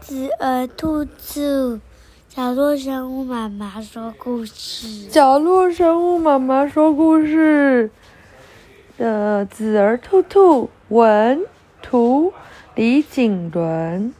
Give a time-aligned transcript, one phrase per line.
[0.00, 1.80] 子儿兔子，
[2.28, 5.06] 角落生物妈妈说故事。
[5.08, 7.90] 角落生物妈妈说故事。
[8.96, 11.44] 的，子儿兔兔文
[11.82, 12.32] 图
[12.74, 14.14] 李景伦，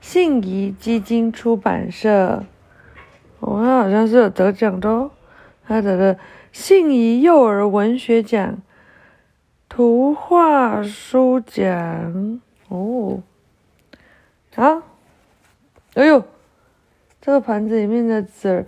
[0.00, 2.44] 信宜基金出版社。
[3.38, 5.10] 哦，他好像是有得奖的哦，
[5.66, 6.18] 他得了
[6.52, 8.58] 信宜幼儿文学奖、
[9.68, 12.40] 图画书奖。
[12.68, 13.22] 哦，
[14.54, 14.82] 啊，
[15.94, 16.22] 哎呦，
[17.20, 18.64] 这个盘子里面的籽儿，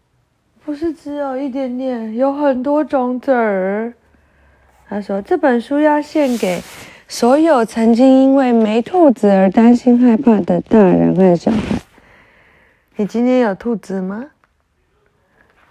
[0.64, 3.92] 不是只有一点点，有很多种籽儿。
[4.88, 6.62] 他说这本书要献给
[7.06, 11.58] 所有曾经因为没兔子而担心害怕的大人和小孩。
[12.96, 14.26] 你今天有兔子吗？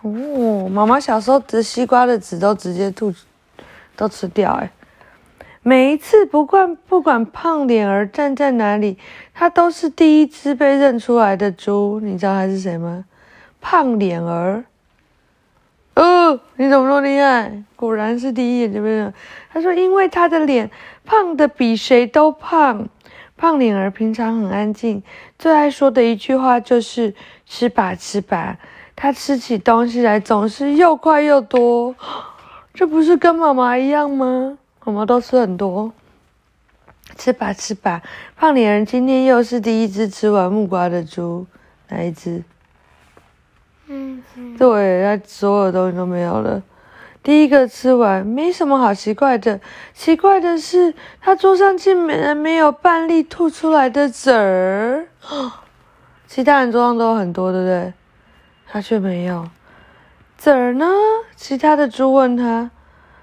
[0.02, 3.14] 哦，妈妈小时候吃西瓜的籽都直接吐，
[3.96, 4.70] 都吃掉哎。
[5.66, 8.98] 每一次，不管不管胖脸儿站在哪里，
[9.34, 12.02] 他都是第一只被认出来的猪。
[12.02, 13.06] 你知道他是谁吗？
[13.62, 14.66] 胖脸儿。
[15.96, 17.64] 哦，你怎么那么厉害？
[17.78, 19.14] 果然是第一眼就被认。
[19.54, 20.70] 他说，因为他的脸
[21.06, 22.90] 胖的比谁都胖。
[23.38, 25.02] 胖脸儿平常很安静，
[25.40, 27.14] 最爱说的一句话就是
[27.48, 28.58] “吃吧，吃吧”。
[28.96, 31.96] 他吃起东西来总是又快又多，
[32.74, 34.58] 这不是跟妈妈一样吗？
[34.86, 35.94] 我们都吃很多，
[37.18, 38.02] 吃吧吃吧。
[38.36, 41.46] 胖脸人今天又是第一只吃完木瓜的猪，
[41.90, 42.44] 哪一只？
[43.88, 44.24] 嗯，
[44.58, 46.62] 对，他所有东西都没有了。
[47.22, 49.62] 第一个吃完，没什么好奇怪的。
[49.94, 55.08] 奇怪的是，他桌上竟然没有半粒吐出来的籽儿。
[56.28, 57.94] 其他人桌上都有很多，对不对？
[58.68, 59.48] 他却没有
[60.38, 60.86] 籽儿呢。
[61.36, 62.72] 其他的猪问他：“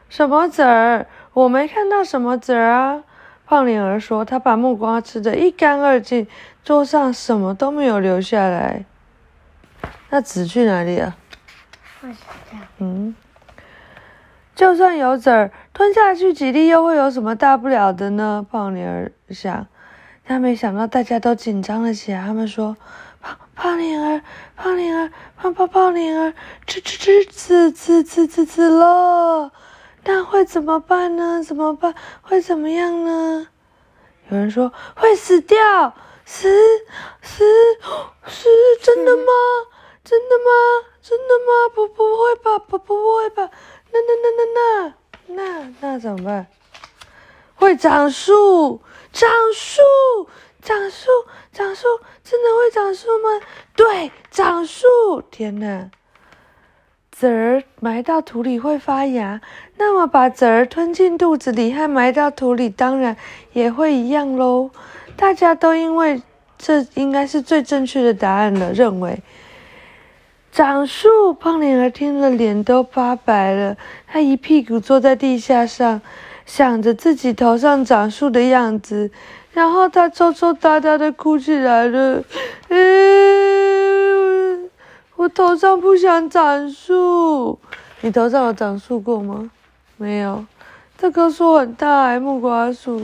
[0.09, 3.05] 什么籽儿？”我没看到什么籽儿啊！
[3.47, 6.27] 胖脸儿说：“他把木瓜吃得一干二净，
[6.63, 8.85] 桌上什么都没有留下来。
[10.11, 11.17] 那籽去哪里了？
[12.01, 12.59] 不知道。
[12.79, 13.15] 嗯，
[14.55, 18.47] 就算有籽儿，吞下去几粒又会有什么大不了的呢？
[18.49, 19.67] 胖脸儿想。
[20.25, 22.25] 他没想到大家都紧张了起来。
[22.25, 22.77] 他们说
[23.21, 24.23] ：“胖胖脸儿，
[24.55, 26.33] 胖脸儿，胖胖胖脸儿，
[26.69, 29.51] 吃吃吃，吃吃吃吃吃了。”
[30.05, 31.43] 那会怎么办呢？
[31.43, 31.95] 怎么办？
[32.23, 33.49] 会怎么样呢？
[34.31, 35.95] 有人说会死掉，
[36.25, 36.49] 死
[37.23, 37.45] 死
[38.27, 38.49] 死，
[38.83, 39.33] 真的吗？
[40.03, 40.89] 真的吗？
[41.03, 41.75] 真的吗？
[41.75, 42.59] 不不会吧？
[42.59, 43.51] 不不会吧？
[43.93, 44.95] 那那那那
[45.35, 46.47] 那那那怎么办？
[47.57, 48.81] 会长树，
[49.13, 49.83] 长树，
[50.63, 51.09] 长树，
[51.53, 51.87] 长树，
[52.25, 53.41] 真的会长树吗？
[53.77, 54.87] 对，长树！
[55.31, 55.91] 天哪！
[57.21, 59.43] 籽儿埋到土里会发芽，
[59.77, 63.15] 那么把籽儿吞进肚子里和埋到土里当然
[63.53, 64.71] 也会一样喽。
[65.17, 66.23] 大家都因为
[66.57, 69.19] 这应该是最正确的答案了，认为
[70.51, 71.35] 长树。
[71.35, 73.77] 胖脸儿听了脸都发白了，
[74.07, 76.01] 他一屁股坐在地下上，
[76.47, 79.11] 想着自己头上长树的样子，
[79.53, 82.25] 然后他抽抽搭搭的哭起来了。
[82.69, 83.40] 嗯。
[85.21, 87.59] 我头上不想长树，
[88.01, 89.51] 你头上有长树过吗？
[89.99, 90.47] 没有，
[90.97, 93.03] 这棵树很大，木瓜树。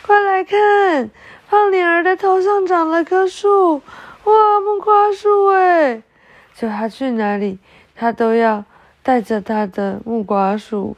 [0.00, 1.10] 快来看，
[1.50, 3.82] 胖脸儿的头上长了棵树，
[4.24, 4.32] 哇，
[4.64, 6.02] 木瓜树哎！
[6.54, 7.58] 就他去哪里，
[7.94, 8.64] 他都要
[9.02, 10.96] 带着他的木瓜树。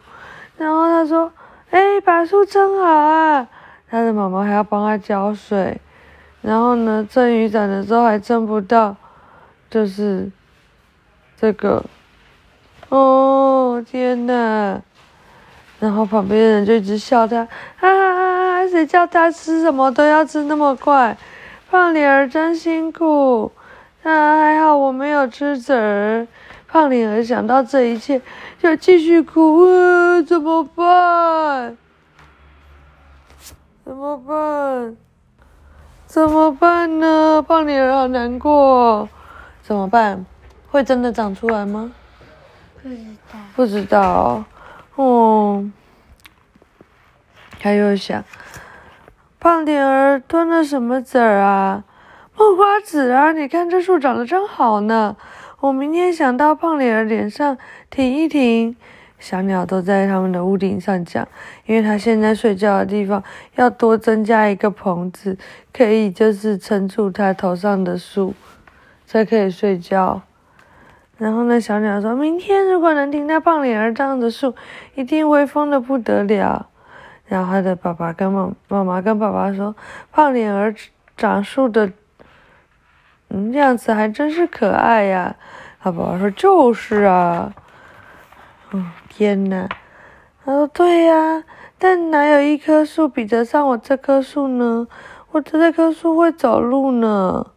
[0.56, 1.32] 然后他说
[1.70, 3.48] ：“哎，把树撑好啊！”
[3.90, 5.80] 他的妈妈还要帮他浇水。
[6.42, 8.94] 然后呢，撑雨伞的时候还撑不到。
[9.70, 10.28] 就是
[11.40, 11.84] 这个，
[12.88, 14.82] 哦天哪！
[15.78, 17.44] 然后旁边的人就一直笑他，
[17.76, 18.68] 哈哈哈哈！
[18.68, 21.16] 谁叫他吃什么都要吃那么快？
[21.70, 23.50] 胖脸儿真辛苦。
[24.02, 26.26] 啊，还好我没有吃籽儿。
[26.66, 28.20] 胖脸儿想到这一切，
[28.58, 29.66] 就继续哭。
[30.22, 31.76] 怎么办？
[33.84, 34.96] 怎么办？
[36.06, 37.42] 怎么办呢？
[37.46, 39.08] 胖脸儿好难过。
[39.70, 40.26] 怎么办？
[40.68, 41.92] 会真的长出来吗？
[42.82, 42.96] 不知
[43.32, 43.38] 道。
[43.54, 44.44] 不知道。
[44.96, 45.70] 哦。
[47.60, 48.24] 他又想，
[49.38, 51.84] 胖点儿吞了什么籽儿啊？
[52.36, 53.30] 木瓜籽啊！
[53.30, 55.16] 你看这树长得真好呢。
[55.60, 57.56] 我明天想到胖脸儿脸上
[57.88, 58.74] 停一停。
[59.20, 61.28] 小鸟都在他们的屋顶上讲，
[61.66, 63.22] 因为它现在睡觉的地方
[63.54, 65.38] 要多增加一个棚子，
[65.72, 68.34] 可以就是撑住它头上的树。
[69.10, 70.22] 才可以睡觉。
[71.18, 74.54] 然后呢，小鸟说：“明天如果能听到胖脸儿这样的树，
[74.94, 76.68] 一定会疯的不得了。”
[77.26, 79.74] 然后他的爸爸跟妈妈妈跟爸爸说
[80.12, 80.72] ：“胖脸儿
[81.16, 81.90] 长树的，
[83.30, 85.34] 嗯，样子还真是可爱呀。”
[85.82, 87.52] 他爸爸说：“就是啊。”
[88.70, 89.68] 嗯，天呐，
[90.44, 91.42] 他说：“对呀，
[91.80, 94.86] 但哪有一棵树比得上我这棵树呢？
[95.32, 97.48] 我的这棵树会走路呢。”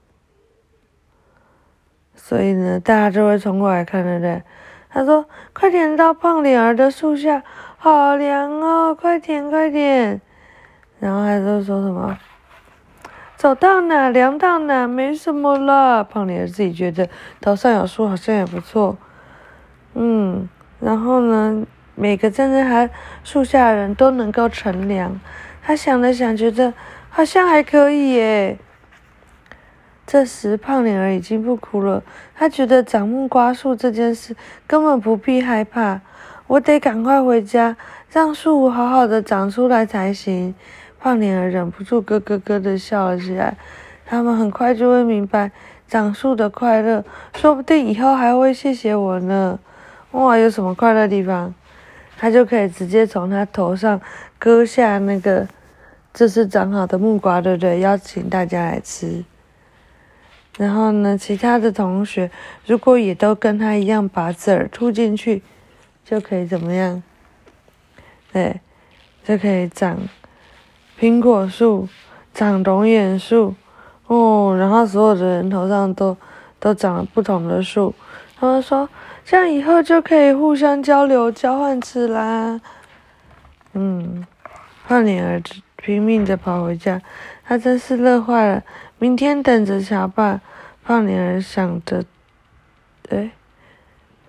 [2.25, 4.42] 所以呢，大家就会冲过来看，对不对？
[4.90, 7.44] 他说：“快点到胖脸儿的树下。”
[7.78, 8.96] 好凉哦！
[8.96, 10.22] 快点，快点！
[11.02, 12.18] 然后还在说什么？
[13.36, 16.02] 走到哪凉到哪，没什么了。
[16.02, 17.10] 胖脸儿自己觉得
[17.42, 18.96] 头上有树好像也不错。
[19.96, 20.48] 嗯，
[20.80, 21.66] 然后呢，
[21.96, 22.90] 每个站在他
[23.25, 25.20] 树下的人都能够乘凉。
[25.62, 26.74] 他想了想，觉得
[27.10, 28.58] 好像还可以耶。
[30.13, 32.04] 这时，胖脸儿已经不哭了。
[32.36, 34.36] 他觉得长木瓜树这件事
[34.68, 36.01] 根本不必害怕。
[36.45, 37.75] 我得赶快回家，
[38.12, 40.54] 让树好好的长出来才行。
[41.00, 43.57] 胖脸儿忍不住咯咯咯的笑了起来。
[44.06, 45.50] 他们很快就会明白
[45.88, 49.57] 长树的快乐，说不定以后还会谢谢我呢。
[50.12, 51.51] 哇，有什么快乐地方？
[52.19, 54.00] 他就可以直接从他头上
[54.38, 55.48] 割下那个，
[56.13, 57.80] 这是长好的木瓜，对不对？
[57.80, 59.24] 邀请大家来吃。
[60.58, 62.30] 然后呢，其他的同学
[62.66, 65.42] 如果也都跟他一样把籽儿吐进去。
[66.06, 67.02] 就可以怎么样？
[68.34, 68.60] 对，
[69.24, 69.98] 就可以长
[71.00, 71.88] 苹果树，
[72.34, 73.56] 长龙眼树，
[74.08, 76.18] 哦，然后所有的人头上都
[76.60, 77.96] 都长了不同的树。
[78.38, 78.90] 他们说，
[79.24, 82.60] 这样以后就可以互相交流、交换吃啦。
[83.72, 84.28] 嗯，
[84.86, 87.02] 胖脸儿子拼命的跑回家，
[87.44, 88.64] 他真是乐坏了。
[88.98, 90.40] 明天等着瞧吧。
[90.82, 92.06] 胖女儿想着，
[93.10, 93.32] 哎，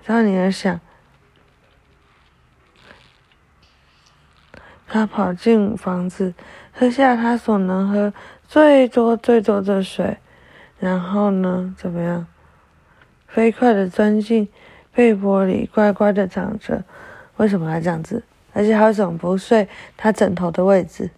[0.04, 0.80] 胖女儿想。
[4.88, 6.34] 他跑进房子，
[6.72, 8.12] 喝下他所能喝
[8.48, 10.18] 最多最多的水，
[10.78, 12.26] 然后呢，怎么样？
[13.28, 14.48] 飞快的钻进
[14.92, 16.84] 被窝里，乖乖的躺着。
[17.36, 18.24] 为什么要这样子？
[18.52, 21.10] 而且他为什么不睡他枕头的位置？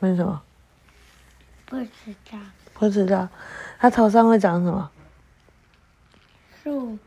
[0.00, 0.42] 为什么？
[1.66, 1.86] 不知
[2.30, 2.38] 道。
[2.74, 3.28] 不知道。
[3.78, 4.90] 他头上会长什么？
[6.62, 6.98] 树。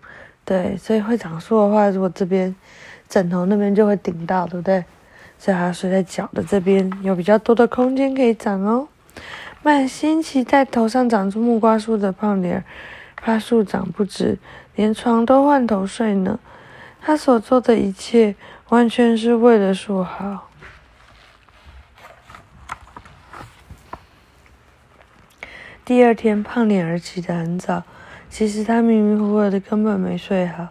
[0.46, 2.56] 对，所以会长树的话，如果这边。
[3.10, 4.86] 枕头那边就会顶到，对不对？
[5.40, 8.88] 所以它睡在脚的这边，有比较多的空间可以长哦。
[9.64, 12.64] 满心期待头上长出木瓜树的胖脸，
[13.16, 14.38] 怕树长不直，
[14.76, 16.40] 连床都换头睡呢。
[17.02, 18.36] 他所做的一切，
[18.70, 20.49] 完全是为了树好。
[25.90, 27.82] 第二天，胖脸儿起得很早，
[28.30, 30.68] 其实他迷迷糊糊的，根本没睡好，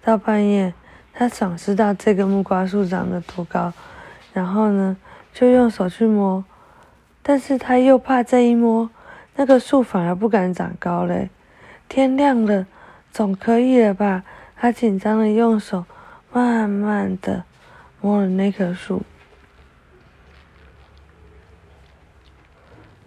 [0.00, 0.72] 到半夜。
[1.12, 3.72] 他想知道这个木瓜树长得多高，
[4.32, 4.96] 然后呢，
[5.34, 6.44] 就用手去摸，
[7.20, 8.88] 但是他又怕这一摸，
[9.34, 11.30] 那个树反而不敢长高嘞。
[11.88, 12.64] 天亮了，
[13.10, 14.22] 总可以了吧？
[14.54, 15.84] 他紧张的用手
[16.32, 17.42] 慢慢的
[18.00, 19.02] 摸了那棵树，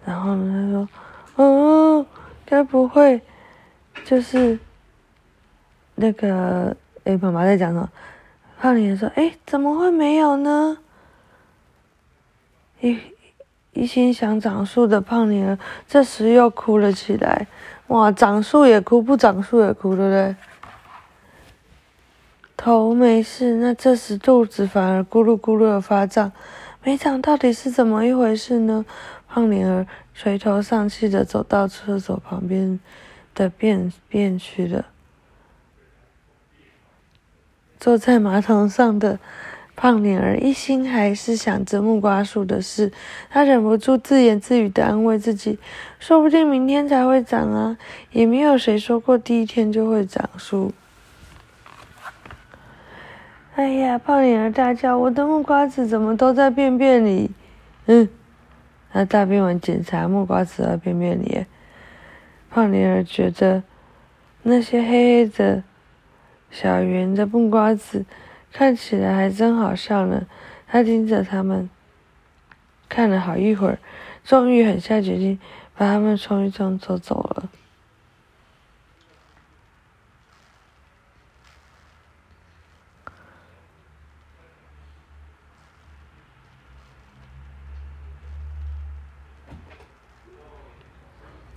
[0.04, 0.88] 然后呢，他说
[1.36, 2.06] ：“哦，
[2.44, 3.20] 该不会
[4.04, 4.58] 就是
[5.94, 7.90] 那个？”哎，妈妈在讲什么？
[8.60, 10.78] 胖脸说：“哎，怎么会没有呢？”
[12.80, 12.96] 一
[13.72, 15.58] 一心想长树的胖脸
[15.88, 17.48] 这时又哭了起来。
[17.88, 20.36] 哇，长树也哭，不长树也哭，对不对？
[22.56, 26.30] 头没事，那这时肚子反而咕噜咕噜的发胀，
[26.84, 28.84] 没长到底是怎么一回事呢？
[29.32, 32.78] 胖脸儿垂头丧气的走到厕所旁边
[33.34, 34.84] 的便便去了。
[37.80, 39.18] 坐在马桶上的
[39.74, 42.92] 胖脸儿一心还是想着木瓜树的事，
[43.30, 45.58] 他忍不住自言自语的安慰自己
[45.98, 47.78] ：“说不定明天才会长啊，
[48.10, 50.74] 也没有谁说过第一天就会长树。”
[53.56, 57.30] 哎呀，胖脸儿大叫：“我的木瓜子怎么都在便便里？”
[57.86, 58.08] 嗯，
[58.92, 61.46] 他大便完检查木瓜子的便便里，
[62.50, 63.62] 胖灵儿觉得
[64.42, 65.64] 那些黑黑的。
[66.50, 68.04] 小圆的木瓜子
[68.52, 70.26] 看起来还真好笑呢。
[70.68, 71.70] 他盯着他们
[72.90, 73.78] 看了好一会儿，
[74.22, 75.38] 终于狠下决心
[75.74, 77.48] 把他们冲一冲就走了。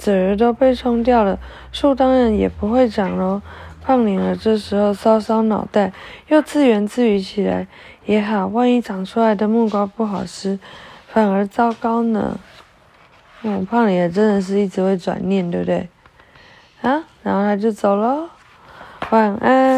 [0.05, 1.39] 籽儿都被冲掉了，
[1.71, 3.41] 树当然也不会长喽。
[3.81, 5.91] 胖女儿这时候搔搔脑袋，
[6.27, 7.65] 又自言自语起来
[8.05, 10.59] ：“也好，万一长出来的木瓜不好吃，
[11.07, 12.37] 反而糟糕呢。”
[13.41, 15.89] 嗯，胖脸儿真的是一直会转念，对不对？
[16.81, 18.29] 啊，然后他就走了，
[19.09, 19.74] 晚安。